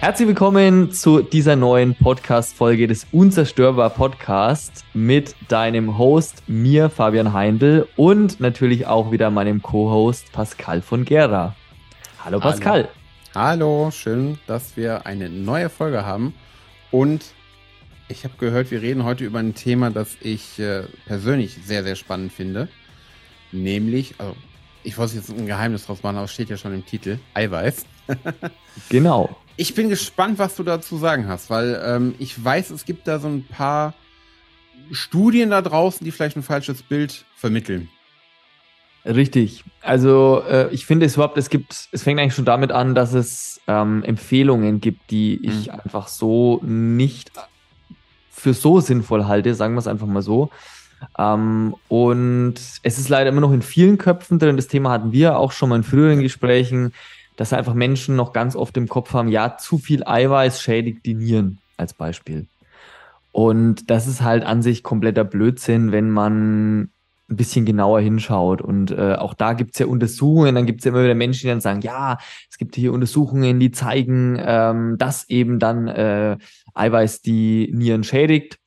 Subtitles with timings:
[0.00, 7.86] Herzlich willkommen zu dieser neuen Podcast-Folge des Unzerstörbar Podcast mit deinem Host, mir, Fabian Heindl
[7.96, 11.54] und natürlich auch wieder meinem Co-Host Pascal von Gera.
[12.24, 12.88] Hallo Pascal.
[13.34, 13.50] Hallo.
[13.50, 16.32] Hallo, schön, dass wir eine neue Folge haben.
[16.90, 17.26] Und
[18.08, 21.94] ich habe gehört, wir reden heute über ein Thema, das ich äh, persönlich sehr, sehr
[21.94, 22.68] spannend finde.
[23.52, 24.34] Nämlich, also
[24.82, 27.84] ich wollte jetzt ein Geheimnis draus machen, aber es steht ja schon im Titel, Eiweiß.
[28.88, 29.36] genau.
[29.56, 33.18] Ich bin gespannt, was du dazu sagen hast, weil ähm, ich weiß, es gibt da
[33.18, 33.94] so ein paar
[34.90, 37.88] Studien da draußen, die vielleicht ein falsches Bild vermitteln.
[39.04, 39.64] Richtig.
[39.80, 43.14] Also äh, ich finde es überhaupt, es gibt, es fängt eigentlich schon damit an, dass
[43.14, 45.80] es ähm, Empfehlungen gibt, die ich mhm.
[45.80, 47.32] einfach so nicht
[48.30, 50.50] für so sinnvoll halte, sagen wir es einfach mal so.
[51.18, 54.56] Ähm, und es ist leider immer noch in vielen Köpfen drin.
[54.56, 56.92] Das Thema hatten wir auch schon mal in früheren Gesprächen
[57.40, 61.14] dass einfach Menschen noch ganz oft im Kopf haben, ja, zu viel Eiweiß schädigt die
[61.14, 62.46] Nieren als Beispiel.
[63.32, 68.60] Und das ist halt an sich kompletter Blödsinn, wenn man ein bisschen genauer hinschaut.
[68.60, 71.44] Und äh, auch da gibt es ja Untersuchungen, dann gibt es ja immer wieder Menschen,
[71.44, 72.18] die dann sagen, ja,
[72.50, 76.36] es gibt hier Untersuchungen, die zeigen, ähm, dass eben dann äh,
[76.74, 78.58] Eiweiß die Nieren schädigt.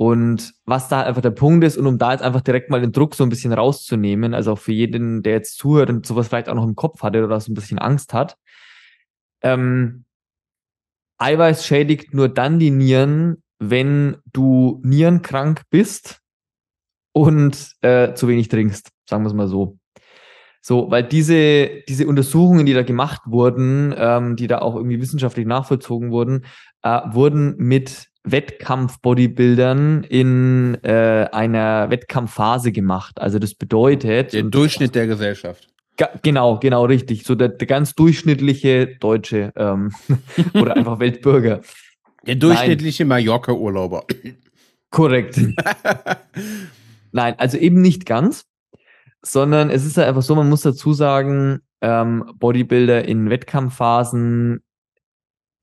[0.00, 2.90] Und was da einfach der Punkt ist, und um da jetzt einfach direkt mal den
[2.90, 6.48] Druck so ein bisschen rauszunehmen, also auch für jeden, der jetzt zuhört und sowas vielleicht
[6.48, 8.38] auch noch im Kopf hatte oder so ein bisschen Angst hat,
[9.42, 10.06] ähm,
[11.18, 16.20] Eiweiß schädigt nur dann die Nieren, wenn du nierenkrank bist
[17.12, 19.76] und äh, zu wenig trinkst, sagen wir es mal so.
[20.62, 25.44] So, weil diese, diese Untersuchungen, die da gemacht wurden, ähm, die da auch irgendwie wissenschaftlich
[25.44, 26.46] nachvollzogen wurden,
[26.82, 33.20] äh, wurden mit Wettkampf-Bodybuildern in äh, einer Wettkampfphase gemacht.
[33.20, 34.32] Also das bedeutet.
[34.32, 35.68] Der Durchschnitt der Gesellschaft.
[36.22, 37.24] Genau, genau, richtig.
[37.24, 39.92] So der, der ganz durchschnittliche Deutsche ähm,
[40.54, 41.60] oder einfach Weltbürger.
[42.26, 44.04] Der durchschnittliche Mallorca-Urlauber.
[44.90, 45.40] Korrekt.
[47.12, 48.46] Nein, also eben nicht ganz,
[49.22, 54.62] sondern es ist ja einfach so, man muss dazu sagen, ähm, Bodybuilder in Wettkampfphasen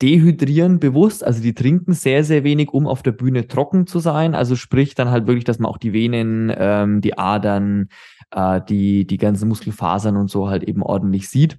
[0.01, 4.35] dehydrieren bewusst, also die trinken sehr, sehr wenig, um auf der Bühne trocken zu sein.
[4.35, 7.89] Also sprich dann halt wirklich, dass man auch die Venen, ähm, die Adern,
[8.31, 11.57] äh, die, die ganzen Muskelfasern und so halt eben ordentlich sieht.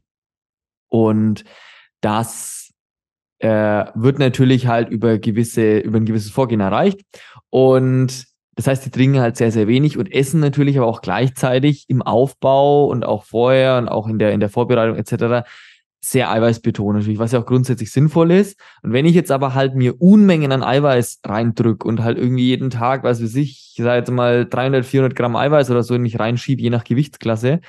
[0.88, 1.44] Und
[2.00, 2.72] das
[3.40, 7.00] äh, wird natürlich halt über gewisse, über ein gewisses Vorgehen erreicht.
[7.50, 11.86] Und das heißt, die trinken halt sehr, sehr wenig und essen natürlich aber auch gleichzeitig
[11.88, 15.44] im Aufbau und auch vorher und auch in der, in der Vorbereitung etc
[16.00, 18.58] sehr eiweißbetont natürlich, was ja auch grundsätzlich sinnvoll ist.
[18.82, 22.70] Und wenn ich jetzt aber halt mir Unmengen an Eiweiß reindrück und halt irgendwie jeden
[22.70, 26.02] Tag, was weiß ich, ich sage jetzt mal 300, 400 Gramm Eiweiß oder so in
[26.02, 27.60] mich reinschiebe, je nach Gewichtsklasse,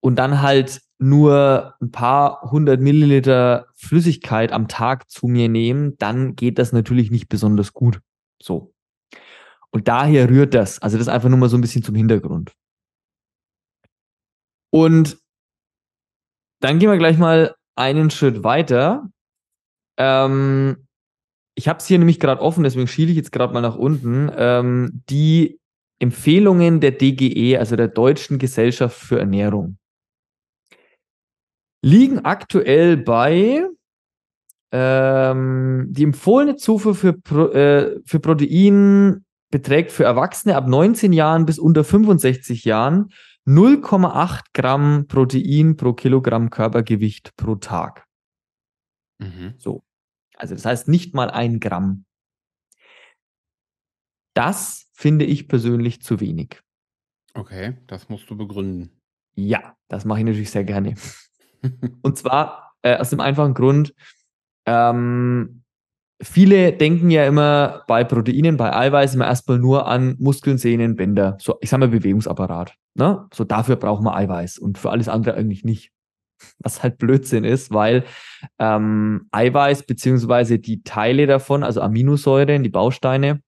[0.00, 6.36] und dann halt nur ein paar hundert Milliliter Flüssigkeit am Tag zu mir nehmen, dann
[6.36, 8.00] geht das natürlich nicht besonders gut.
[8.40, 8.74] So.
[9.70, 10.80] Und daher rührt das.
[10.80, 12.52] Also das einfach nur mal so ein bisschen zum Hintergrund.
[14.70, 15.18] Und
[16.64, 19.10] dann gehen wir gleich mal einen Schritt weiter.
[19.98, 20.86] Ähm,
[21.54, 24.30] ich habe es hier nämlich gerade offen, deswegen schiele ich jetzt gerade mal nach unten.
[24.34, 25.60] Ähm, die
[25.98, 29.76] Empfehlungen der DGE, also der Deutschen Gesellschaft für Ernährung,
[31.84, 33.68] liegen aktuell bei
[34.72, 41.44] ähm, die empfohlene Zufuhr für, Pro, äh, für Protein beträgt für Erwachsene ab 19 Jahren
[41.44, 43.10] bis unter 65 Jahren
[43.46, 48.06] 0,8 Gramm Protein pro Kilogramm Körpergewicht pro Tag.
[49.18, 49.54] Mhm.
[49.58, 49.84] So.
[50.36, 52.06] Also das heißt nicht mal ein Gramm.
[54.34, 56.60] Das finde ich persönlich zu wenig.
[57.34, 59.00] Okay, das musst du begründen.
[59.34, 60.94] Ja, das mache ich natürlich sehr gerne.
[62.02, 63.94] Und zwar äh, aus dem einfachen Grund,
[64.66, 65.63] ähm,
[66.20, 71.36] viele denken ja immer bei Proteinen, bei Eiweiß immer erstmal nur an Muskeln, Sehnen, Bänder.
[71.40, 72.74] So, ich sage mal Bewegungsapparat.
[72.94, 73.26] Ne?
[73.32, 75.90] So dafür brauchen wir Eiweiß und für alles andere eigentlich nicht.
[76.58, 78.04] Was halt Blödsinn ist, weil
[78.58, 83.40] ähm, Eiweiß beziehungsweise die Teile davon, also Aminosäuren, die Bausteine,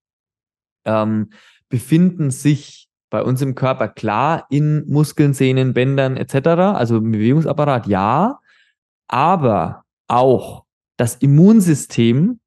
[0.85, 1.31] ähm,
[1.69, 7.87] befinden sich bei uns im Körper klar in Muskeln, Sehnen, Bändern etc., also im Bewegungsapparat
[7.87, 8.41] ja,
[9.08, 10.64] aber auch
[10.96, 12.41] das Immunsystem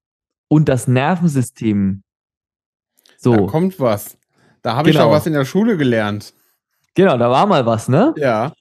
[0.49, 2.03] und das Nervensystem.
[3.17, 3.35] So.
[3.35, 4.17] Da kommt was.
[4.61, 5.03] Da habe genau.
[5.03, 6.33] ich auch was in der Schule gelernt.
[6.95, 8.13] Genau, da war mal was, ne?
[8.17, 8.51] Ja.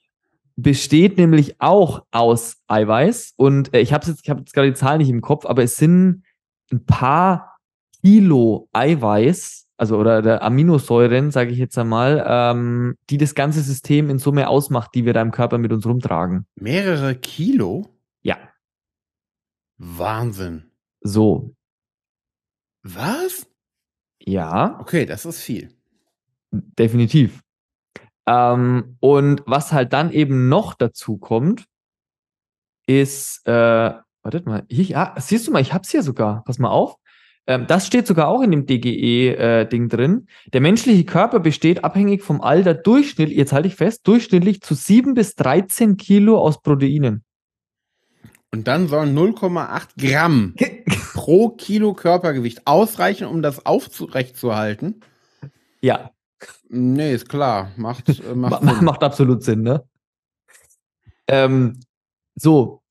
[0.54, 3.34] Besteht nämlich auch aus Eiweiß.
[3.36, 5.64] Und äh, ich habe jetzt, ich habe jetzt gerade die Zahl nicht im Kopf, aber
[5.64, 6.22] es sind
[6.70, 7.56] ein paar
[8.02, 14.10] Kilo Eiweiß, also oder der Aminosäuren, sage ich jetzt einmal, ähm, die das ganze System
[14.10, 16.46] in Summe ausmacht, die wir da im Körper mit uns rumtragen.
[16.56, 17.86] Mehrere Kilo?
[18.22, 18.36] Ja.
[19.78, 20.70] Wahnsinn.
[21.00, 21.54] So.
[22.94, 23.46] Was?
[24.22, 24.78] Ja.
[24.80, 25.74] Okay, das ist viel.
[26.50, 27.40] Definitiv.
[28.26, 31.66] Ähm, und was halt dann eben noch dazu kommt,
[32.86, 33.92] ist, äh,
[34.22, 36.44] wartet mal, hier, ja, siehst du mal, ich hab's hier sogar.
[36.44, 36.96] Pass mal auf.
[37.46, 40.26] Ähm, das steht sogar auch in dem DGE-Ding äh, drin.
[40.52, 45.14] Der menschliche Körper besteht abhängig vom Alter durchschnittlich, jetzt halte ich fest, durchschnittlich zu 7
[45.14, 47.24] bis 13 Kilo aus Proteinen.
[48.50, 50.54] Und dann sollen 0,8 Gramm
[51.18, 55.00] pro Kilo Körpergewicht ausreichen, um das aufrechtzuerhalten?
[55.80, 56.12] Ja.
[56.68, 57.72] Nee, ist klar.
[57.76, 59.82] Macht, äh, macht, macht absolut Sinn, ne?
[61.26, 61.80] Ähm,
[62.36, 62.82] so.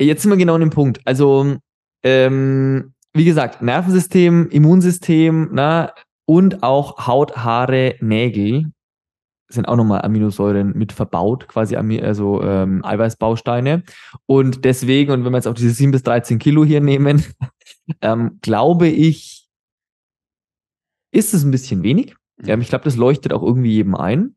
[0.00, 1.00] Jetzt sind wir genau an dem Punkt.
[1.04, 1.58] Also,
[2.02, 5.92] ähm, wie gesagt, Nervensystem, Immunsystem, na, ne,
[6.26, 8.72] und auch Haut, Haare, Nägel
[9.52, 13.82] sind auch nochmal Aminosäuren mit verbaut, quasi also ähm, Eiweißbausteine.
[14.26, 17.24] Und deswegen, und wenn wir jetzt auch diese 7 bis 13 Kilo hier nehmen,
[18.00, 19.48] ähm, glaube ich,
[21.12, 22.14] ist es ein bisschen wenig.
[22.42, 24.34] Ja, ich glaube, das leuchtet auch irgendwie jedem ein.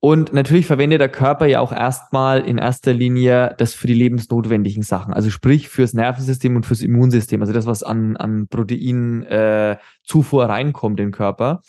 [0.00, 4.84] Und natürlich verwendet der Körper ja auch erstmal in erster Linie das für die lebensnotwendigen
[4.84, 10.46] Sachen, also sprich fürs Nervensystem und fürs Immunsystem, also das, was an, an Proteinzufuhr äh,
[10.46, 11.62] reinkommt in den Körper.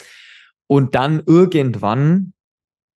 [0.67, 2.33] Und dann irgendwann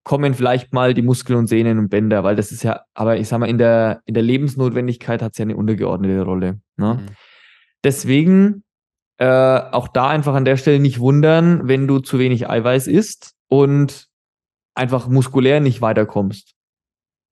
[0.04, 3.28] kommen vielleicht mal die Muskeln und Sehnen und Bänder, weil das ist ja, aber ich
[3.28, 6.60] sag mal, in der, in der Lebensnotwendigkeit hat es ja eine untergeordnete Rolle.
[6.76, 6.94] Ne?
[6.94, 7.06] Mhm.
[7.84, 8.64] Deswegen
[9.18, 13.34] äh, auch da einfach an der Stelle nicht wundern, wenn du zu wenig Eiweiß isst
[13.48, 14.08] und
[14.74, 16.54] einfach muskulär nicht weiterkommst.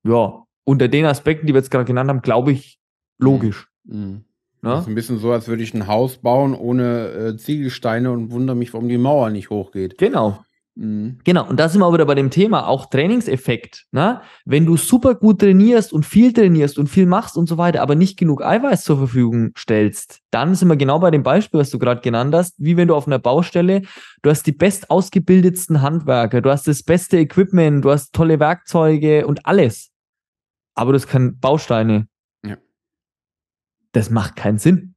[0.03, 2.79] Ja, unter den Aspekten, die wir jetzt gerade genannt haben, glaube ich,
[3.17, 3.67] logisch.
[3.83, 4.25] Mhm.
[4.63, 4.69] Ne?
[4.69, 8.31] Das ist ein bisschen so, als würde ich ein Haus bauen ohne äh, Ziegelsteine und
[8.31, 9.97] wundere mich, warum die Mauer nicht hochgeht.
[9.97, 10.45] Genau.
[10.75, 11.19] Mhm.
[11.25, 13.87] Genau, und da sind wir wieder bei dem Thema, auch Trainingseffekt.
[13.91, 14.21] Ne?
[14.45, 17.95] Wenn du super gut trainierst und viel trainierst und viel machst und so weiter, aber
[17.95, 21.79] nicht genug Eiweiß zur Verfügung stellst, dann sind wir genau bei dem Beispiel, was du
[21.79, 23.81] gerade genannt hast, wie wenn du auf einer Baustelle,
[24.21, 29.27] du hast die best ausgebildetsten Handwerker, du hast das beste Equipment, du hast tolle Werkzeuge
[29.27, 29.91] und alles.
[30.73, 32.07] Aber du hast keine Bausteine.
[32.45, 32.57] Ja.
[33.91, 34.90] Das macht keinen Sinn.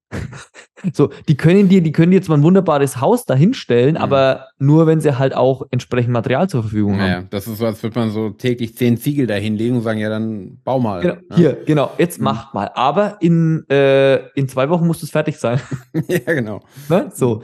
[0.93, 4.01] So, die können dir, die können dir zwar ein wunderbares Haus dahinstellen, mhm.
[4.01, 7.31] aber nur, wenn sie halt auch entsprechend Material zur Verfügung naja, haben.
[7.31, 10.59] das ist so, als würde man so täglich zehn Ziegel dahinlegen und sagen, ja, dann
[10.63, 11.01] bau mal.
[11.01, 11.37] Genau, ja?
[11.37, 12.25] Hier, genau, jetzt mhm.
[12.25, 12.71] macht mal.
[12.75, 15.61] Aber in, äh, in zwei Wochen muss es fertig sein.
[16.09, 16.61] ja, genau.
[16.89, 17.11] Ne?
[17.15, 17.43] So,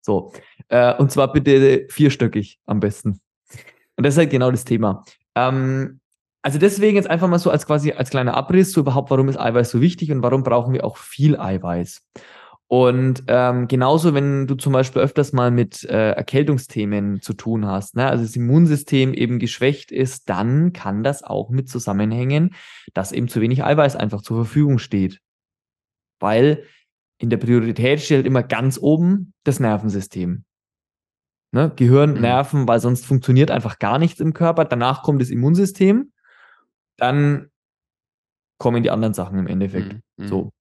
[0.00, 0.32] so.
[0.68, 3.20] Äh, und zwar bitte vierstöckig am besten.
[3.96, 5.04] Und das ist halt genau das Thema.
[5.34, 6.00] Ähm,
[6.42, 9.38] also deswegen jetzt einfach mal so als quasi als kleiner Abriss, so überhaupt, warum ist
[9.38, 12.02] Eiweiß so wichtig und warum brauchen wir auch viel Eiweiß?
[12.70, 17.96] Und ähm, genauso, wenn du zum Beispiel öfters mal mit äh, Erkältungsthemen zu tun hast,
[17.96, 18.06] ne?
[18.06, 22.54] also das Immunsystem eben geschwächt ist, dann kann das auch mit zusammenhängen,
[22.92, 25.20] dass eben zu wenig Eiweiß einfach zur Verfügung steht.
[26.20, 26.64] Weil
[27.16, 30.44] in der Priorität steht halt immer ganz oben das Nervensystem.
[31.52, 31.72] Ne?
[31.74, 32.20] Gehirn, mhm.
[32.20, 34.66] Nerven, weil sonst funktioniert einfach gar nichts im Körper.
[34.66, 36.12] Danach kommt das Immunsystem
[36.98, 37.50] dann
[38.58, 39.94] kommen die anderen Sachen im Endeffekt.
[40.16, 40.28] Mhm.
[40.28, 40.52] So.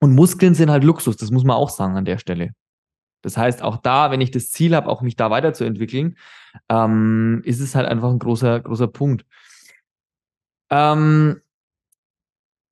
[0.00, 2.52] Und Muskeln sind halt Luxus, das muss man auch sagen an der Stelle.
[3.22, 6.16] Das heißt, auch da, wenn ich das Ziel habe, auch mich da weiterzuentwickeln,
[6.70, 9.26] ähm, ist es halt einfach ein großer, großer Punkt.
[10.70, 11.42] Ähm,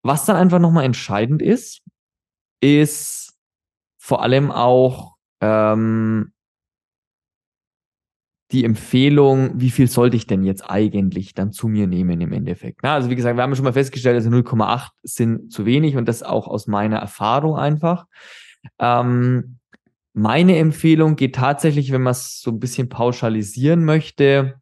[0.02, 1.82] was dann einfach nochmal entscheidend ist,
[2.60, 3.38] ist
[3.98, 6.32] vor allem auch ähm,
[8.52, 12.80] die Empfehlung, wie viel sollte ich denn jetzt eigentlich dann zu mir nehmen im Endeffekt.
[12.82, 16.08] Na, also wie gesagt, wir haben schon mal festgestellt, also 0,8 sind zu wenig und
[16.08, 18.06] das auch aus meiner Erfahrung einfach.
[18.78, 19.58] Ähm,
[20.14, 24.60] meine Empfehlung geht tatsächlich, wenn man es so ein bisschen pauschalisieren möchte,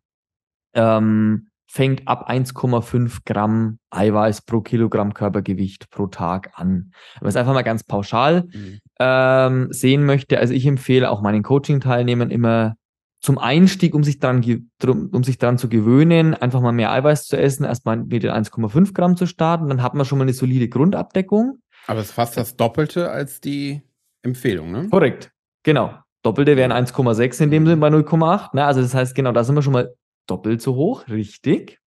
[0.74, 6.90] ähm, fängt ab 1,5 Gramm Eiweiß pro Kilogramm Körpergewicht pro Tag an.
[7.14, 8.80] Wenn man es einfach mal ganz pauschal mhm.
[8.98, 12.76] ähm, sehen möchte, also ich empfehle auch meinen Coaching-Teilnehmern immer
[13.20, 14.44] zum Einstieg, um sich dran,
[14.85, 18.92] um sich dran zu gewöhnen, einfach mal mehr Eiweiß zu essen, erstmal mit den 1,5
[18.92, 21.61] Gramm zu starten, dann hat man schon mal eine solide Grundabdeckung.
[21.87, 23.82] Aber es ist fast das Doppelte als die
[24.23, 24.88] Empfehlung, ne?
[24.90, 25.32] Korrekt,
[25.62, 25.94] genau.
[26.23, 27.66] Doppelte wären 1,6 in dem.
[27.66, 28.56] Sinn bei 0,8.
[28.56, 28.64] Ne?
[28.64, 29.94] Also das heißt, genau, da sind wir schon mal
[30.26, 31.78] doppelt so hoch, richtig.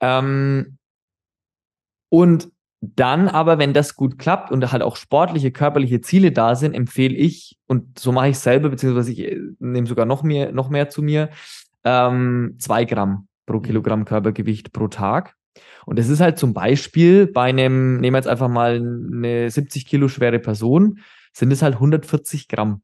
[0.00, 0.78] Ähm,
[2.08, 2.48] und
[2.94, 7.14] dann aber, wenn das gut klappt und halt auch sportliche, körperliche Ziele da sind, empfehle
[7.14, 10.88] ich, und so mache ich selber, beziehungsweise ich äh, nehme sogar noch mehr, noch mehr
[10.88, 11.30] zu mir,
[11.84, 13.62] ähm, zwei Gramm pro mhm.
[13.62, 15.34] Kilogramm Körpergewicht pro Tag.
[15.86, 19.86] Und das ist halt zum Beispiel bei einem, nehmen wir jetzt einfach mal eine 70
[19.86, 21.00] Kilo schwere Person,
[21.32, 22.82] sind es halt 140 Gramm.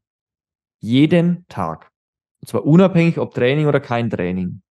[0.79, 1.91] Jeden Tag.
[2.41, 4.61] Und zwar unabhängig, ob Training oder kein Training.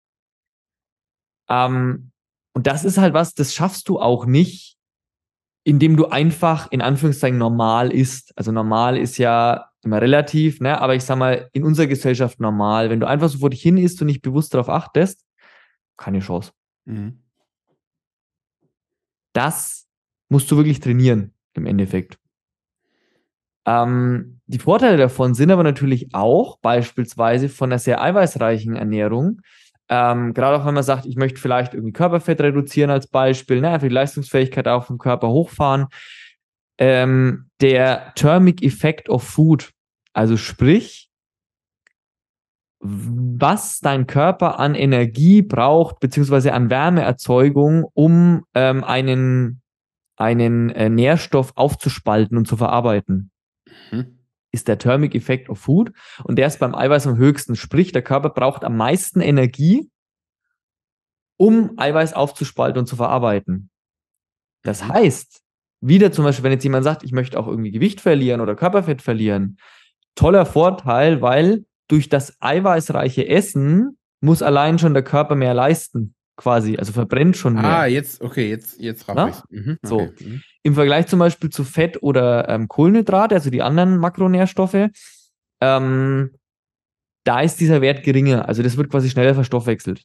[1.48, 2.10] Ähm,
[2.54, 4.76] und das ist halt was, das schaffst du auch nicht,
[5.64, 8.32] indem du einfach in Anführungszeichen normal isst.
[8.36, 10.80] Also normal ist ja immer relativ, ne?
[10.80, 12.90] aber ich sag mal, in unserer Gesellschaft normal.
[12.90, 15.24] Wenn du einfach so vor dich hin isst und nicht bewusst darauf achtest,
[15.96, 16.52] keine Chance.
[16.84, 17.22] Mhm.
[19.32, 19.88] Das
[20.28, 22.18] musst du wirklich trainieren im Endeffekt.
[23.64, 29.40] Ähm, die Vorteile davon sind aber natürlich auch beispielsweise von einer sehr eiweißreichen Ernährung.
[29.94, 33.68] Ähm, gerade auch wenn man sagt, ich möchte vielleicht irgendwie Körperfett reduzieren als Beispiel, ne,
[33.68, 35.88] einfach die Leistungsfähigkeit auch vom Körper hochfahren.
[36.78, 39.70] Ähm, der Thermic Effect of Food,
[40.14, 41.10] also sprich,
[42.80, 49.60] was dein Körper an Energie braucht, beziehungsweise an Wärmeerzeugung, um ähm, einen,
[50.16, 53.30] einen äh, Nährstoff aufzuspalten und zu verarbeiten.
[53.90, 54.21] Mhm.
[54.52, 55.92] Ist der Thermic Effect of Food.
[56.24, 57.56] Und der ist beim Eiweiß am höchsten.
[57.56, 59.90] Sprich, der Körper braucht am meisten Energie,
[61.38, 63.70] um Eiweiß aufzuspalten und zu verarbeiten.
[64.62, 64.92] Das mhm.
[64.92, 65.42] heißt,
[65.80, 69.02] wieder zum Beispiel, wenn jetzt jemand sagt, ich möchte auch irgendwie Gewicht verlieren oder Körperfett
[69.02, 69.58] verlieren,
[70.14, 76.76] toller Vorteil, weil durch das eiweißreiche Essen muss allein schon der Körper mehr leisten, quasi.
[76.76, 77.64] Also verbrennt schon mehr.
[77.64, 79.66] Ah, jetzt, okay, jetzt, jetzt raff ich's.
[79.66, 80.00] Mhm, so.
[80.00, 80.40] Okay.
[80.64, 84.88] Im Vergleich zum Beispiel zu Fett oder ähm, Kohlenhydrate, also die anderen Makronährstoffe,
[85.60, 86.30] ähm,
[87.24, 88.48] da ist dieser Wert geringer.
[88.48, 90.04] Also das wird quasi schneller verstoffwechselt.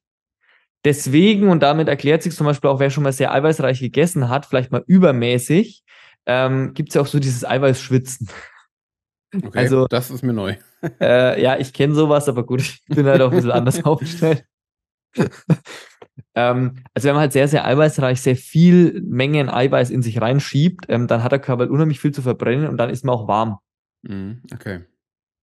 [0.86, 4.46] Deswegen, und damit erklärt sich zum Beispiel auch, wer schon mal sehr eiweißreich gegessen hat,
[4.46, 5.84] vielleicht mal übermäßig,
[6.26, 8.30] ähm, gibt es ja auch so dieses Eiweißschwitzen.
[9.36, 10.56] Okay, also, das ist mir neu.
[11.02, 14.46] Äh, ja, ich kenne sowas, aber gut, ich bin halt auch ein bisschen anders aufgestellt.
[16.36, 20.86] ähm, also wenn man halt sehr, sehr eiweißreich, sehr viel Mengen Eiweiß in sich reinschiebt,
[20.90, 23.28] ähm, dann hat der Körper halt unheimlich viel zu verbrennen und dann ist man auch
[23.28, 23.58] warm.
[24.04, 24.82] Mhm, okay.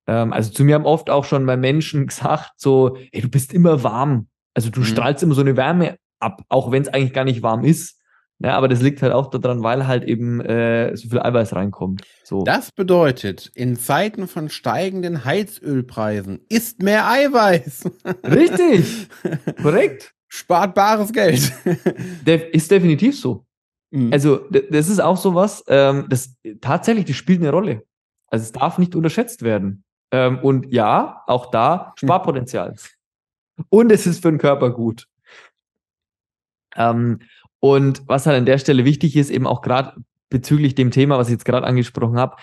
[0.07, 3.53] Ähm, also zu mir haben oft auch schon bei Menschen gesagt, so, ey, du bist
[3.53, 4.29] immer warm.
[4.55, 4.85] Also du mhm.
[4.85, 8.01] strahlst immer so eine Wärme ab, auch wenn es eigentlich gar nicht warm ist.
[8.41, 12.03] Ja, aber das liegt halt auch daran, weil halt eben äh, so viel Eiweiß reinkommt.
[12.25, 12.43] So.
[12.43, 17.91] Das bedeutet, in Zeiten von steigenden Heizölpreisen ist mehr Eiweiß.
[18.25, 19.09] Richtig.
[19.63, 20.14] Korrekt.
[20.35, 21.53] Spart bares Geld.
[22.53, 23.47] Ist definitiv so.
[23.93, 24.13] Mhm.
[24.13, 27.85] Also, das ist auch so was, ähm, das tatsächlich, das spielt eine Rolle.
[28.27, 29.85] Also, es darf nicht unterschätzt werden.
[30.11, 32.75] Ähm, und ja, auch da Sparpotenzial.
[33.69, 35.07] Und es ist für den Körper gut.
[36.75, 37.21] Ähm,
[37.61, 39.95] und was halt an der Stelle wichtig ist, eben auch gerade
[40.31, 42.37] bezüglich dem Thema, was ich jetzt gerade angesprochen habe,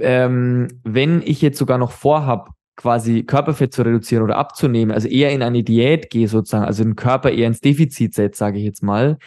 [0.00, 5.30] ähm, wenn ich jetzt sogar noch vorhab, quasi Körperfett zu reduzieren oder abzunehmen, also eher
[5.30, 8.82] in eine Diät gehe sozusagen, also den Körper eher ins Defizit setzt, sage ich jetzt
[8.82, 9.18] mal,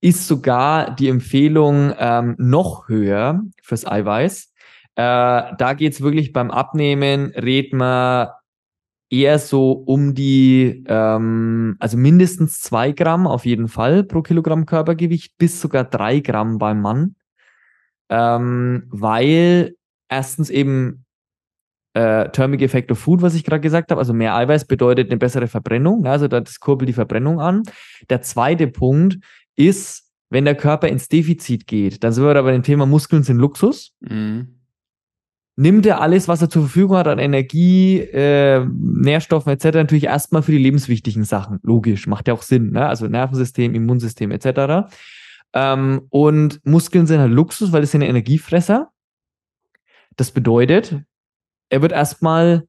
[0.00, 4.52] ist sogar die Empfehlung ähm, noch höher fürs Eiweiß.
[4.94, 8.28] Äh, da geht's wirklich beim Abnehmen, redet man
[9.10, 15.36] eher so um die, ähm, also mindestens zwei Gramm auf jeden Fall pro Kilogramm Körpergewicht,
[15.38, 17.16] bis sogar drei Gramm beim Mann.
[18.10, 19.74] Ähm, weil
[20.08, 21.04] erstens eben
[21.98, 25.18] äh, Thermic Effect of Food, was ich gerade gesagt habe, also mehr Eiweiß bedeutet eine
[25.18, 27.62] bessere Verbrennung, also das kurbelt die Verbrennung an.
[28.08, 29.18] Der zweite Punkt
[29.56, 33.22] ist, wenn der Körper ins Defizit geht, dann sind wir da bei dem Thema Muskeln
[33.22, 33.94] sind Luxus.
[34.00, 34.54] Mhm
[35.58, 39.64] nimmt er alles, was er zur Verfügung hat an Energie, äh, Nährstoffen etc.
[39.74, 41.58] natürlich erstmal für die lebenswichtigen Sachen.
[41.64, 42.86] Logisch, macht ja auch Sinn, ne?
[42.86, 44.88] also Nervensystem, Immunsystem etc.
[45.52, 48.92] Ähm, und Muskeln sind halt Luxus, weil das sind Energiefresser.
[50.14, 51.02] Das bedeutet,
[51.70, 52.66] er wird erstmal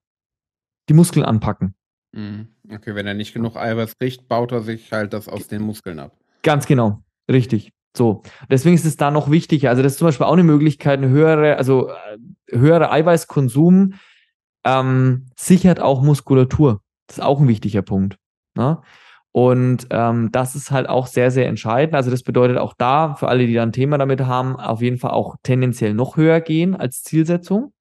[0.89, 1.75] die Muskeln anpacken.
[2.11, 2.49] Mhm.
[2.71, 5.99] Okay, wenn er nicht genug Eiweiß kriegt, baut er sich halt das aus den Muskeln
[5.99, 6.17] ab.
[6.43, 7.71] Ganz genau, richtig.
[7.95, 9.69] So, deswegen ist es da noch wichtiger.
[9.69, 12.17] Also das ist zum Beispiel auch eine Möglichkeit, eine höhere, also äh,
[12.55, 13.93] höhere Eiweißkonsum
[14.63, 16.81] ähm, sichert auch Muskulatur.
[17.07, 18.17] Das ist auch ein wichtiger Punkt.
[18.55, 18.81] Ne?
[19.31, 21.95] Und ähm, das ist halt auch sehr, sehr entscheidend.
[21.95, 24.97] Also das bedeutet auch da, für alle, die da ein Thema damit haben, auf jeden
[24.97, 27.73] Fall auch tendenziell noch höher gehen als Zielsetzung.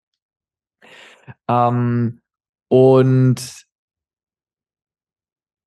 [1.49, 2.20] Ähm,
[2.68, 3.68] und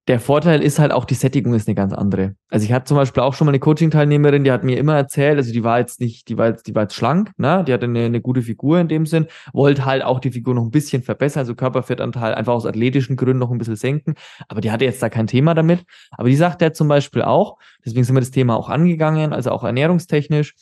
[0.07, 2.35] der Vorteil ist halt auch, die Sättigung ist eine ganz andere.
[2.49, 5.37] Also ich hatte zum Beispiel auch schon mal eine Coaching-Teilnehmerin, die hat mir immer erzählt,
[5.37, 7.63] also die war jetzt nicht, die war jetzt, die war jetzt schlank, ne?
[7.65, 10.63] Die hatte eine, eine gute Figur in dem Sinn, wollte halt auch die Figur noch
[10.63, 14.15] ein bisschen verbessern, also Körperfettanteil einfach aus athletischen Gründen noch ein bisschen senken.
[14.47, 15.85] Aber die hatte jetzt da kein Thema damit.
[16.17, 19.51] Aber die sagt ja zum Beispiel auch, deswegen sind wir das Thema auch angegangen, also
[19.51, 20.55] auch ernährungstechnisch.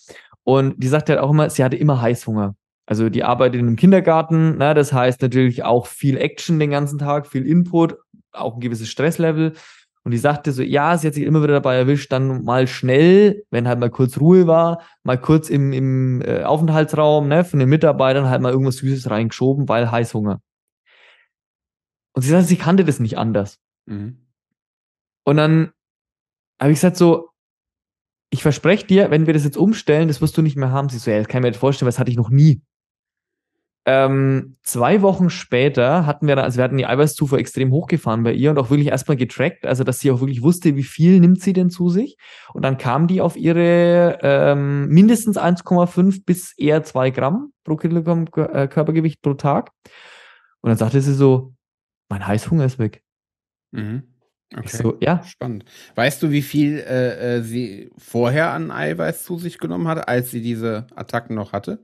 [0.44, 2.56] Und die sagt halt auch immer, sie hatte immer Heißhunger.
[2.90, 4.74] Also die arbeitet in einem Kindergarten, ne?
[4.74, 7.96] das heißt natürlich auch viel Action den ganzen Tag, viel Input,
[8.32, 9.54] auch ein gewisses Stresslevel.
[10.04, 13.44] Und die sagte so, ja, sie hat sich immer wieder dabei erwischt, dann mal schnell,
[13.52, 17.70] wenn halt mal kurz Ruhe war, mal kurz im, im äh, Aufenthaltsraum ne, von den
[17.70, 20.42] Mitarbeitern halt mal irgendwas Süßes reingeschoben, weil Heißhunger.
[22.14, 23.60] Und sie sagte, sie kannte das nicht anders.
[23.86, 24.26] Mhm.
[25.26, 25.74] Und dann
[26.60, 27.30] habe ich gesagt so,
[28.32, 30.90] ich verspreche dir, wenn wir das jetzt umstellen, das wirst du nicht mehr haben.
[30.90, 32.64] Sie so, ja, das kann ich mir nicht vorstellen, weil das hatte ich noch nie.
[33.86, 38.52] Ähm, zwei Wochen später hatten wir, also wir hatten die Eiweißzufuhr extrem hochgefahren bei ihr
[38.52, 41.54] und auch wirklich erstmal getrackt, also dass sie auch wirklich wusste, wie viel nimmt sie
[41.54, 42.18] denn zu sich.
[42.54, 48.26] Und dann kam die auf ihre ähm, mindestens 1,5 bis eher 2 Gramm pro Kilogramm
[48.36, 49.72] äh, Körpergewicht pro Tag.
[50.62, 51.54] Und dann sagte sie so,
[52.10, 53.02] mein Heißhunger ist weg.
[53.72, 54.04] Mhm.
[54.56, 54.78] Okay.
[54.78, 55.24] So, ja.
[55.24, 55.66] Spannend.
[55.96, 60.32] Weißt du, wie viel äh, äh, sie vorher an Eiweiß zu sich genommen hatte, als
[60.32, 61.80] sie diese Attacken noch hatte?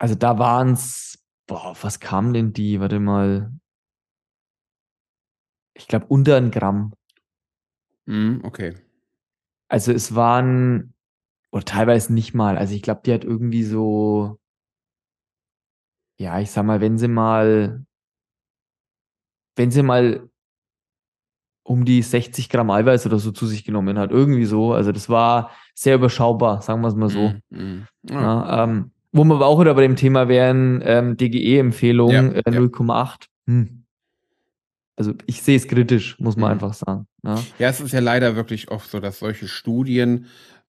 [0.00, 2.80] Also da waren es, boah, was kam denn die?
[2.80, 3.52] Warte mal.
[5.74, 6.94] Ich glaube unter ein Gramm.
[8.06, 8.76] Mm, okay.
[9.68, 10.94] Also es waren,
[11.52, 12.56] oder teilweise nicht mal.
[12.56, 14.40] Also ich glaube, die hat irgendwie so,
[16.18, 17.84] ja, ich sag mal, wenn sie mal,
[19.56, 20.30] wenn sie mal
[21.62, 24.10] um die 60 Gramm Eiweiß oder so zu sich genommen hat.
[24.12, 24.72] Irgendwie so.
[24.72, 27.34] Also das war sehr überschaubar, sagen wir es mal so.
[27.50, 27.86] Mm, mm.
[28.10, 28.14] Oh.
[28.14, 32.42] Ja, ähm, wo wir aber auch wieder bei dem Thema wären, ähm, DGE-Empfehlung ja, äh,
[32.50, 32.88] 0,8.
[32.88, 33.16] Ja.
[33.46, 33.84] Hm.
[34.96, 36.52] Also ich sehe es kritisch, muss man mhm.
[36.52, 37.06] einfach sagen.
[37.24, 37.42] Ja.
[37.58, 40.26] ja, es ist ja leider wirklich oft so, dass solche Studien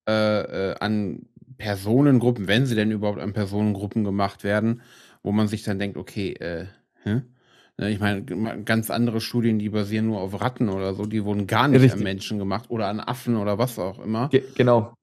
[0.07, 1.23] äh, äh, an
[1.57, 4.81] Personengruppen, wenn sie denn überhaupt an Personengruppen gemacht werden,
[5.21, 6.65] wo man sich dann denkt, okay, äh?
[7.05, 7.25] Ne,
[7.89, 8.23] ich meine,
[8.63, 11.99] ganz andere Studien, die basieren nur auf Ratten oder so, die wurden gar nicht Richtig.
[11.99, 14.29] an Menschen gemacht oder an Affen oder was auch immer.
[14.29, 14.93] Ge genau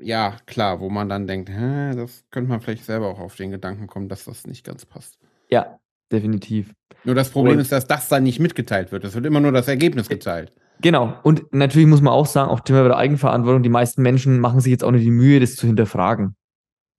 [0.00, 3.50] ja, klar, wo man dann denkt, hä, das könnte man vielleicht selber auch auf den
[3.50, 5.18] Gedanken kommen, dass das nicht ganz passt.
[5.50, 5.78] Ja,
[6.10, 6.72] definitiv.
[7.04, 9.04] Nur das Problem und ist, dass das dann nicht mitgeteilt wird.
[9.04, 10.52] Es wird immer nur das Ergebnis geteilt.
[10.80, 11.14] Genau.
[11.22, 14.70] Und natürlich muss man auch sagen, auch Thema der Eigenverantwortung, die meisten Menschen machen sich
[14.70, 16.36] jetzt auch nicht die Mühe, das zu hinterfragen.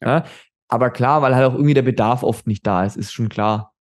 [0.02, 0.20] Ja.
[0.20, 0.26] ja?
[0.68, 3.74] Aber klar, weil halt auch irgendwie der Bedarf oft nicht da ist, ist schon klar.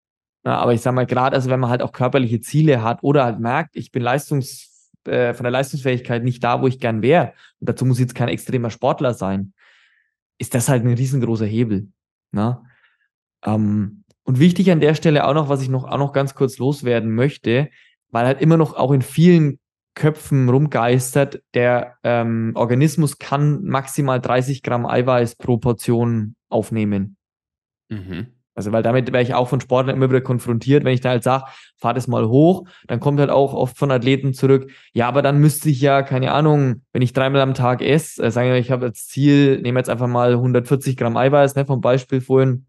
[0.45, 3.25] Ja, aber ich sag mal, gerade also wenn man halt auch körperliche Ziele hat oder
[3.25, 4.70] halt merkt, ich bin leistungs
[5.07, 8.15] äh, von der Leistungsfähigkeit nicht da, wo ich gern wäre, und dazu muss ich jetzt
[8.15, 9.53] kein extremer Sportler sein,
[10.39, 11.89] ist das halt ein riesengroßer Hebel.
[12.33, 12.63] Ne?
[13.45, 16.59] Ähm, und wichtig an der Stelle auch noch, was ich noch, auch noch ganz kurz
[16.59, 17.71] loswerden möchte,
[18.11, 19.59] weil halt immer noch auch in vielen
[19.95, 27.17] Köpfen rumgeistert, der ähm, Organismus kann maximal 30 Gramm Eiweiß pro Portion aufnehmen.
[27.89, 28.29] Mhm.
[28.61, 31.23] Also, weil damit wäre ich auch von Sportlern immer wieder konfrontiert, wenn ich da halt
[31.23, 31.45] sage,
[31.79, 35.39] fahr das mal hoch, dann kommt halt auch oft von Athleten zurück, ja, aber dann
[35.39, 38.71] müsste ich ja, keine Ahnung, wenn ich dreimal am Tag esse, äh, sagen wir, ich
[38.71, 42.67] habe als Ziel, nehme jetzt einfach mal 140 Gramm Eiweiß, ne, vom Beispiel vorhin,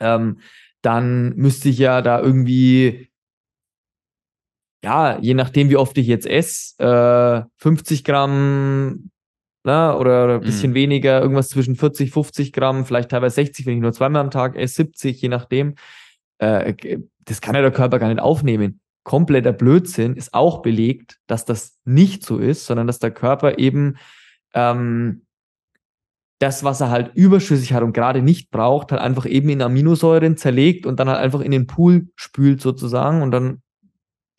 [0.00, 0.40] ähm,
[0.80, 3.08] dann müsste ich ja da irgendwie,
[4.82, 9.12] ja, je nachdem, wie oft ich jetzt esse, äh, 50 Gramm
[9.64, 9.96] ne?
[9.96, 10.76] oder ein bisschen mhm.
[10.76, 14.56] weniger, irgendwas zwischen 40, 50 Gramm, vielleicht teilweise 60, wenn ich nur zweimal am Tag
[14.56, 15.74] esse, 70, je nachdem.
[16.38, 16.74] Äh,
[17.24, 18.80] das kann ja der Körper gar nicht aufnehmen.
[19.04, 23.96] Kompletter Blödsinn ist auch belegt, dass das nicht so ist, sondern dass der Körper eben
[24.54, 25.22] ähm,
[26.38, 30.36] das, was er halt überschüssig hat und gerade nicht braucht, halt einfach eben in Aminosäuren
[30.36, 33.62] zerlegt und dann halt einfach in den Pool spült sozusagen und dann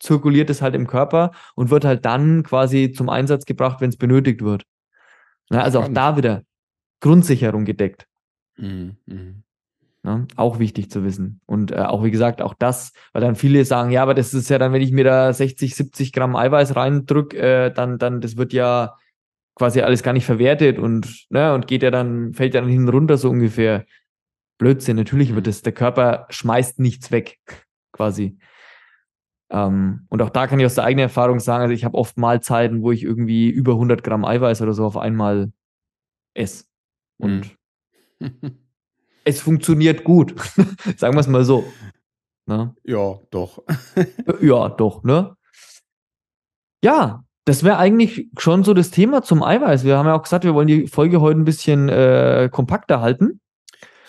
[0.00, 3.96] zirkuliert es halt im Körper und wird halt dann quasi zum Einsatz gebracht, wenn es
[3.96, 4.64] benötigt wird.
[5.50, 6.42] Ja, also auch da wieder
[7.00, 8.06] Grundsicherung gedeckt.
[8.56, 8.96] Mhm.
[9.06, 9.42] Mhm.
[10.04, 11.40] Ja, auch wichtig zu wissen.
[11.46, 14.50] Und äh, auch wie gesagt, auch das, weil dann viele sagen, ja, aber das ist
[14.50, 18.36] ja dann, wenn ich mir da 60, 70 Gramm Eiweiß reindrücke, äh, dann, dann, das
[18.36, 18.98] wird ja
[19.54, 22.88] quasi alles gar nicht verwertet und, ne, und geht ja dann, fällt ja dann hin
[22.88, 23.86] runter so ungefähr.
[24.58, 27.38] Blödsinn, natürlich wird es, der Körper schmeißt nichts weg,
[27.92, 28.38] quasi.
[29.50, 32.16] Ähm, und auch da kann ich aus der eigenen Erfahrung sagen, also ich habe oft
[32.16, 35.52] Mahlzeiten, wo ich irgendwie über 100 Gramm Eiweiß oder so auf einmal
[36.34, 36.64] esse.
[37.18, 37.56] Und
[38.18, 38.58] mhm.
[39.24, 40.34] es funktioniert gut.
[40.96, 41.64] sagen wir es mal so.
[42.46, 42.74] Ne?
[42.84, 43.62] Ja, doch.
[44.40, 45.36] ja, doch, ne?
[46.82, 49.84] Ja, das wäre eigentlich schon so das Thema zum Eiweiß.
[49.84, 53.40] Wir haben ja auch gesagt, wir wollen die Folge heute ein bisschen äh, kompakter halten.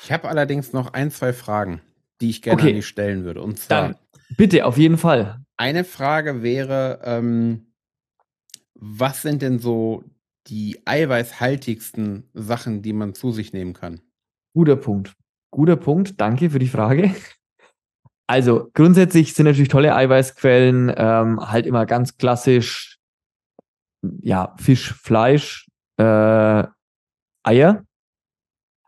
[0.04, 1.82] Ich habe allerdings noch ein, zwei Fragen,
[2.21, 2.69] die ich gerne okay.
[2.69, 3.41] an dich stellen würde.
[3.41, 3.95] Und zwar, Dann
[4.38, 5.40] Bitte, auf jeden Fall.
[5.58, 7.74] Eine Frage wäre, ähm,
[8.74, 10.04] was sind denn so
[10.48, 14.02] die eiweißhaltigsten Sachen, die man zu sich nehmen kann?
[14.54, 15.16] Guter Punkt.
[15.52, 16.20] Guter Punkt.
[16.20, 17.16] Danke für die Frage.
[18.28, 22.98] Also grundsätzlich sind natürlich tolle Eiweißquellen ähm, halt immer ganz klassisch,
[24.02, 26.64] ja, Fisch, Fleisch, äh,
[27.44, 27.86] Eier.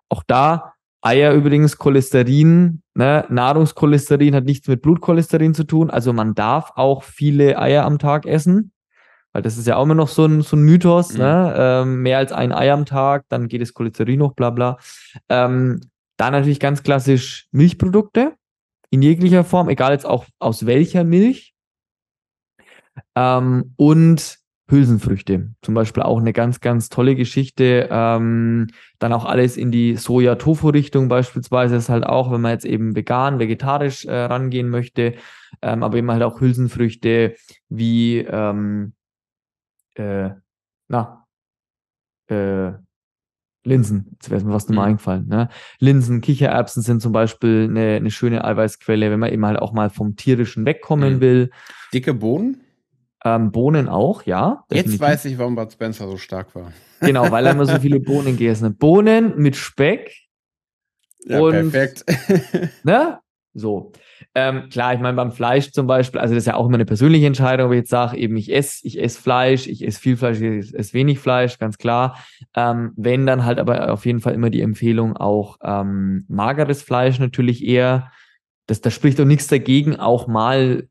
[0.09, 3.25] Auch da Eier übrigens, Cholesterin, ne?
[3.29, 5.89] Nahrungscholesterin hat nichts mit Blutcholesterin zu tun.
[5.89, 8.71] Also man darf auch viele Eier am Tag essen,
[9.31, 11.13] weil das ist ja auch immer noch so ein, so ein Mythos.
[11.13, 11.19] Mhm.
[11.19, 11.55] Ne?
[11.57, 14.77] Ähm, mehr als ein Ei am Tag, dann geht das Cholesterin hoch, bla bla.
[15.29, 15.81] Ähm,
[16.17, 18.33] dann natürlich ganz klassisch Milchprodukte
[18.89, 21.53] in jeglicher Form, egal jetzt auch aus welcher Milch.
[23.15, 25.53] Ähm, und Hülsenfrüchte.
[25.61, 27.87] Zum Beispiel auch eine ganz, ganz tolle Geschichte.
[27.89, 28.67] Ähm,
[28.99, 33.39] dann auch alles in die Soja-Tofu-Richtung beispielsweise ist halt auch, wenn man jetzt eben vegan,
[33.39, 35.15] vegetarisch äh, rangehen möchte,
[35.61, 37.35] ähm, aber eben halt auch Hülsenfrüchte
[37.69, 38.93] wie, ähm,
[39.95, 40.31] äh,
[40.89, 41.25] na,
[42.27, 42.73] äh,
[43.63, 44.89] Linsen, jetzt wäre mir was nochmal mhm.
[44.91, 45.27] eingefallen.
[45.27, 45.49] Ne?
[45.79, 49.89] Linsen, Kichererbsen sind zum Beispiel eine, eine schöne Eiweißquelle, wenn man eben halt auch mal
[49.89, 51.21] vom tierischen wegkommen mhm.
[51.21, 51.49] will.
[51.93, 52.63] Dicke Bohnen?
[53.35, 54.63] Ähm, Bohnen auch, ja.
[54.71, 54.93] Definitiv.
[54.93, 56.71] Jetzt weiß ich, warum Bud Spencer so stark war.
[57.01, 58.79] Genau, weil er immer so viele Bohnen gegessen hat.
[58.79, 60.13] Bohnen mit Speck.
[61.25, 62.05] Ja, und, perfekt.
[62.83, 63.19] ne?
[63.53, 63.91] So.
[64.33, 66.85] Ähm, klar, ich meine, beim Fleisch zum Beispiel, also das ist ja auch immer eine
[66.85, 70.15] persönliche Entscheidung, ob ich jetzt sage, eben ich esse, ich esse Fleisch, ich esse viel
[70.15, 72.17] Fleisch, ich esse wenig Fleisch, ganz klar.
[72.55, 77.19] Ähm, wenn dann halt aber auf jeden Fall immer die Empfehlung auch ähm, mageres Fleisch
[77.19, 78.11] natürlich eher.
[78.67, 80.87] Das, da spricht doch nichts dagegen, auch mal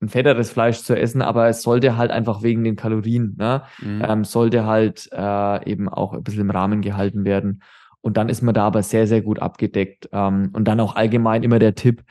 [0.00, 4.04] ein fetteres Fleisch zu essen, aber es sollte halt einfach wegen den Kalorien, ne, mhm.
[4.06, 7.62] ähm, sollte halt äh, eben auch ein bisschen im Rahmen gehalten werden.
[8.02, 10.08] Und dann ist man da aber sehr, sehr gut abgedeckt.
[10.12, 12.04] Ähm, und dann auch allgemein immer der Tipp,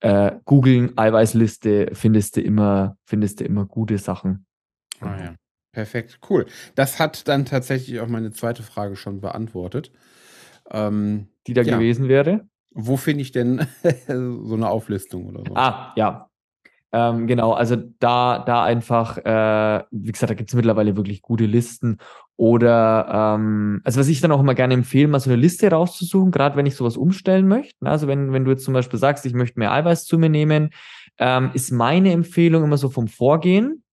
[0.00, 4.46] äh, googeln, Eiweißliste, findest du immer, findest du immer gute Sachen.
[5.00, 5.34] Ah ja.
[5.72, 6.46] Perfekt, cool.
[6.74, 9.92] Das hat dann tatsächlich auch meine zweite Frage schon beantwortet.
[10.70, 11.76] Ähm, Die da ja.
[11.76, 12.48] gewesen wäre?
[12.72, 13.66] Wo finde ich denn
[14.08, 15.54] so eine Auflistung oder so?
[15.54, 16.29] Ah, ja.
[16.92, 21.46] Ähm, genau, also da, da einfach, äh, wie gesagt, da gibt es mittlerweile wirklich gute
[21.46, 21.98] Listen.
[22.36, 26.30] Oder, ähm, also was ich dann auch immer gerne empfehle, mal so eine Liste rauszusuchen,
[26.30, 27.84] gerade wenn ich sowas umstellen möchte.
[27.84, 27.90] Ne?
[27.90, 30.70] Also wenn, wenn du jetzt zum Beispiel sagst, ich möchte mehr Eiweiß zu mir nehmen,
[31.18, 33.84] ähm, ist meine Empfehlung immer so vom Vorgehen.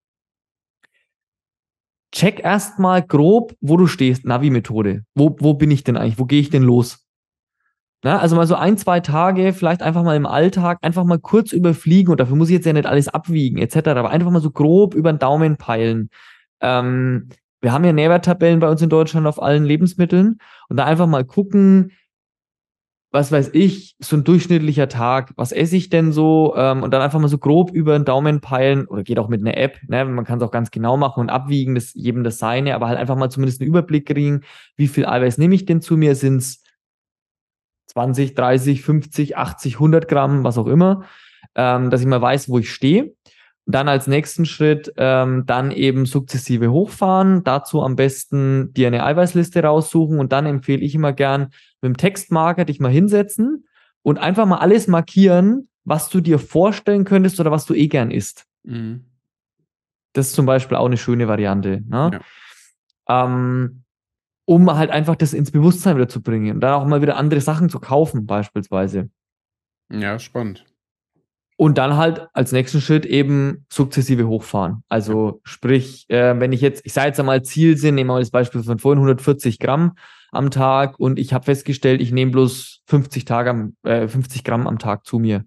[2.12, 5.03] Check erstmal grob, wo du stehst, Navi-Methode.
[5.13, 6.17] Wo, wo bin ich denn eigentlich?
[6.17, 7.07] Wo gehe ich denn los?
[8.03, 11.51] Na, also mal so ein, zwei Tage, vielleicht einfach mal im Alltag, einfach mal kurz
[11.51, 13.88] überfliegen und dafür muss ich jetzt ja nicht alles abwiegen, etc.
[13.89, 16.10] Aber einfach mal so grob über den Daumen peilen.
[16.62, 17.29] Ähm,
[17.60, 20.38] wir haben ja Nährwerttabellen bei uns in Deutschland auf allen Lebensmitteln
[20.69, 21.91] und da einfach mal gucken,
[23.12, 26.53] was weiß ich, so ein durchschnittlicher Tag, was esse ich denn so?
[26.55, 29.41] Ähm, und dann einfach mal so grob über den Daumen peilen oder geht auch mit
[29.41, 30.05] einer App, ne?
[30.05, 32.99] Man kann es auch ganz genau machen und abwiegen, das jedem das seine, aber halt
[32.99, 34.41] einfach mal zumindest einen Überblick kriegen,
[34.75, 36.15] wie viel Eiweiß nehme ich denn zu mir?
[36.15, 36.62] Sind es
[37.88, 41.04] 20, 30, 50, 80, 100 Gramm, was auch immer,
[41.56, 43.13] ähm, dass ich mal weiß, wo ich stehe.
[43.65, 47.43] Dann als nächsten Schritt ähm, dann eben sukzessive hochfahren.
[47.43, 51.50] Dazu am besten dir eine Eiweißliste raussuchen und dann empfehle ich immer gern
[51.82, 53.65] mit dem Textmarker dich mal hinsetzen
[54.04, 58.10] und einfach mal alles markieren, was du dir vorstellen könntest oder was du eh gern
[58.10, 58.45] isst.
[58.63, 59.06] Mhm.
[60.13, 61.82] Das ist zum Beispiel auch eine schöne Variante.
[61.88, 62.21] Ne?
[63.10, 63.26] Ja.
[63.26, 63.84] Ähm,
[64.47, 67.41] um halt einfach das ins Bewusstsein wieder zu bringen und dann auch mal wieder andere
[67.41, 69.10] Sachen zu kaufen, beispielsweise.
[69.91, 70.65] Ja, spannend.
[71.57, 74.83] Und dann halt als nächsten Schritt eben sukzessive hochfahren.
[74.88, 78.19] Also sprich, äh, wenn ich jetzt, ich sage jetzt einmal Ziel sind, nehmen wir mal
[78.19, 79.97] das Beispiel von vorhin, 140 Gramm
[80.31, 84.65] am Tag und ich habe festgestellt, ich nehme bloß 50, Tage am, äh, 50 Gramm
[84.65, 85.45] am Tag zu mir.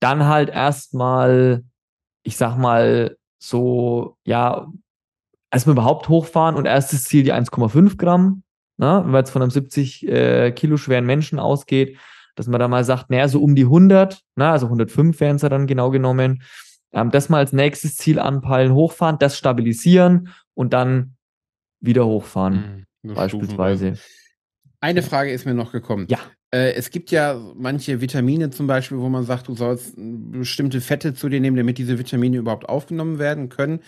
[0.00, 1.64] Dann halt erstmal,
[2.22, 4.68] ich sag mal, so, ja,
[5.50, 8.42] erstmal überhaupt hochfahren und erstes Ziel die 1,5 Gramm,
[8.76, 9.00] ne?
[9.04, 11.98] wenn man jetzt von einem 70 äh, Kilo schweren Menschen ausgeht,
[12.34, 14.48] dass man da mal sagt, naja, so um die 100, ne?
[14.48, 16.42] also 105 wären es ja dann genau genommen,
[16.92, 21.16] ähm, das mal als nächstes Ziel anpeilen, hochfahren, das stabilisieren und dann
[21.80, 23.94] wieder hochfahren, mhm, beispielsweise.
[24.80, 26.06] Eine Frage ist mir noch gekommen.
[26.08, 26.18] Ja.
[26.50, 31.14] Äh, es gibt ja manche Vitamine zum Beispiel, wo man sagt, du sollst bestimmte Fette
[31.14, 33.80] zu dir nehmen, damit diese Vitamine überhaupt aufgenommen werden können.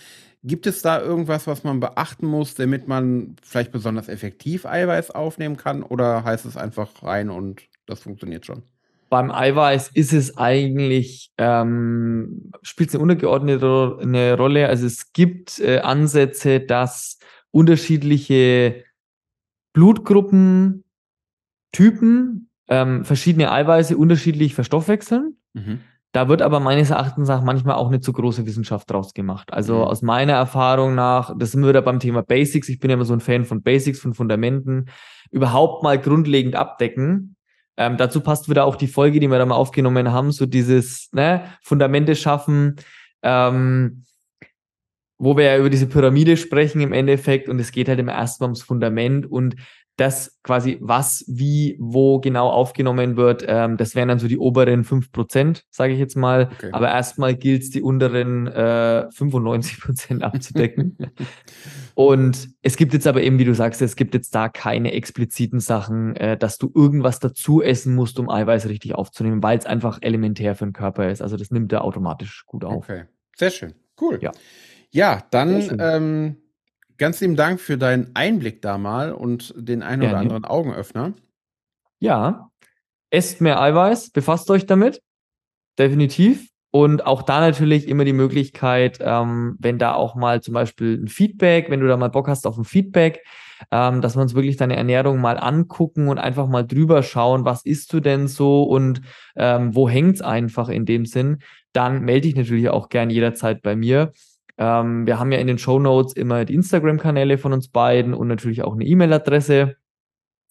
[0.43, 5.55] Gibt es da irgendwas, was man beachten muss, damit man vielleicht besonders effektiv Eiweiß aufnehmen
[5.55, 5.83] kann?
[5.83, 8.63] Oder heißt es einfach rein und das funktioniert schon?
[9.09, 14.67] Beim Eiweiß ist es eigentlich, ähm, spielt es eine untergeordnete Rolle.
[14.67, 17.19] Also es gibt äh, Ansätze, dass
[17.51, 18.85] unterschiedliche
[19.73, 20.85] Blutgruppen,
[21.71, 25.37] Typen ähm, verschiedene Eiweiße unterschiedlich verstoffwechseln.
[25.53, 25.81] Mhm.
[26.13, 29.53] Da wird aber meines Erachtens nach manchmal auch eine zu große Wissenschaft draus gemacht.
[29.53, 29.83] Also mhm.
[29.83, 32.67] aus meiner Erfahrung nach, das sind wir wieder beim Thema Basics.
[32.67, 34.89] Ich bin ja immer so ein Fan von Basics, von Fundamenten.
[35.31, 37.37] Überhaupt mal grundlegend abdecken.
[37.77, 41.09] Ähm, dazu passt wieder auch die Folge, die wir da mal aufgenommen haben, so dieses
[41.13, 42.75] ne, Fundamente schaffen,
[43.23, 44.03] ähm,
[45.17, 48.47] wo wir ja über diese Pyramide sprechen im Endeffekt und es geht halt immer erstmal
[48.47, 49.55] ums Fundament und
[49.97, 54.83] das quasi was, wie, wo genau aufgenommen wird, ähm, das wären dann so die oberen
[54.83, 56.49] 5%, sage ich jetzt mal.
[56.53, 56.69] Okay.
[56.71, 60.97] Aber erstmal gilt es, die unteren äh, 95% abzudecken.
[61.93, 65.59] Und es gibt jetzt aber eben, wie du sagst, es gibt jetzt da keine expliziten
[65.59, 69.99] Sachen, äh, dass du irgendwas dazu essen musst, um Eiweiß richtig aufzunehmen, weil es einfach
[70.01, 71.21] elementär für den Körper ist.
[71.21, 72.89] Also das nimmt er automatisch gut auf.
[72.89, 73.03] Okay,
[73.35, 73.73] sehr schön.
[73.99, 74.19] Cool.
[74.21, 74.31] Ja.
[74.93, 76.37] Ja, dann ähm,
[77.01, 81.13] ganz lieben Dank für deinen Einblick da mal und den einen oder anderen Augenöffner.
[81.99, 82.51] Ja,
[83.09, 85.01] esst mehr Eiweiß, befasst euch damit.
[85.79, 86.47] Definitiv.
[86.69, 91.07] Und auch da natürlich immer die Möglichkeit, ähm, wenn da auch mal zum Beispiel ein
[91.07, 93.23] Feedback, wenn du da mal Bock hast auf ein Feedback,
[93.71, 97.65] ähm, dass wir uns wirklich deine Ernährung mal angucken und einfach mal drüber schauen, was
[97.65, 99.01] isst du denn so und
[99.35, 101.39] ähm, wo hängt's einfach in dem Sinn,
[101.73, 104.13] dann melde dich natürlich auch gern jederzeit bei mir.
[104.57, 108.27] Ähm, wir haben ja in den Show Notes immer die Instagram-Kanäle von uns beiden und
[108.27, 109.75] natürlich auch eine E-Mail-Adresse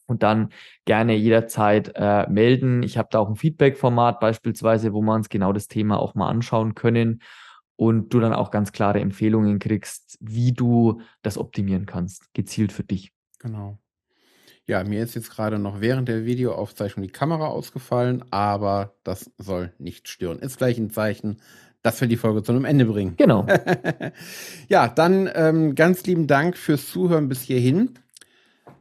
[0.06, 0.50] und dann
[0.84, 2.82] gerne jederzeit äh, melden.
[2.82, 6.28] Ich habe da auch ein Feedback-Format beispielsweise, wo wir uns genau das Thema auch mal
[6.28, 7.22] anschauen können
[7.76, 12.84] und du dann auch ganz klare Empfehlungen kriegst, wie du das optimieren kannst, gezielt für
[12.84, 13.12] dich.
[13.38, 13.78] Genau.
[14.66, 19.72] Ja, mir ist jetzt gerade noch während der Videoaufzeichnung die Kamera ausgefallen, aber das soll
[19.78, 20.38] nicht stören.
[20.40, 21.40] Ist gleich ein Zeichen,
[21.83, 23.14] dass wir die Folge zu einem Ende bringen.
[23.16, 23.47] Genau.
[24.69, 27.95] ja, dann ähm, ganz lieben Dank fürs Zuhören bis hierhin.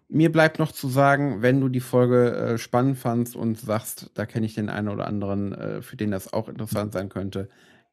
[0.10, 4.26] Mir bleibt noch zu sagen, wenn du die Folge äh, spannend fandst und sagst, da
[4.26, 7.48] kenne ich den einen oder anderen, äh, für den das auch interessant sein könnte,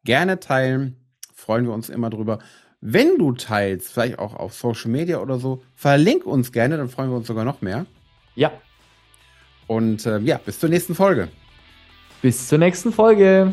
[0.04, 0.96] gerne teilen.
[1.34, 2.38] Freuen wir uns immer drüber.
[2.80, 7.10] Wenn du teilst, vielleicht auch auf Social Media oder so, verlink uns gerne, dann freuen
[7.10, 7.86] wir uns sogar noch mehr.
[8.34, 8.52] Ja.
[9.66, 11.28] Und äh, ja, bis zur nächsten Folge.
[12.22, 13.52] Bis zur nächsten Folge.